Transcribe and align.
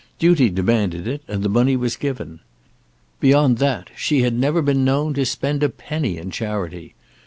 Duty 0.17 0.49
demanded 0.49 1.07
it, 1.07 1.21
and 1.27 1.43
the 1.43 1.47
money 1.47 1.75
was 1.75 1.95
given. 1.95 2.39
Beyond 3.19 3.59
that 3.59 3.91
she 3.95 4.23
had 4.23 4.33
never 4.33 4.63
been 4.63 4.83
known 4.83 5.13
to 5.13 5.27
spend 5.27 5.61
a 5.61 5.69
penny 5.69 6.17
in 6.17 6.31
charity. 6.31 6.95